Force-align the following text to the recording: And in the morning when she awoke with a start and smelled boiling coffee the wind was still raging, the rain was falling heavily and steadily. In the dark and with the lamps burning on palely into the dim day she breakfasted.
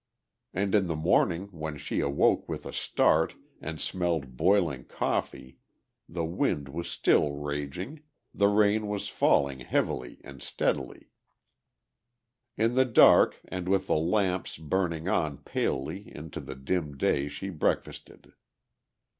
And 0.51 0.73
in 0.73 0.87
the 0.87 0.95
morning 0.95 1.45
when 1.51 1.77
she 1.77 1.99
awoke 1.99 2.49
with 2.49 2.65
a 2.65 2.73
start 2.73 3.35
and 3.61 3.79
smelled 3.79 4.35
boiling 4.35 4.85
coffee 4.85 5.59
the 6.09 6.25
wind 6.25 6.69
was 6.69 6.89
still 6.89 7.33
raging, 7.33 8.01
the 8.33 8.47
rain 8.47 8.87
was 8.87 9.09
falling 9.09 9.59
heavily 9.59 10.19
and 10.23 10.41
steadily. 10.41 11.09
In 12.57 12.73
the 12.73 12.85
dark 12.85 13.39
and 13.47 13.69
with 13.69 13.85
the 13.85 13.93
lamps 13.95 14.57
burning 14.57 15.07
on 15.07 15.37
palely 15.37 16.11
into 16.15 16.39
the 16.41 16.55
dim 16.55 16.97
day 16.97 17.27
she 17.27 17.49
breakfasted. 17.49 18.33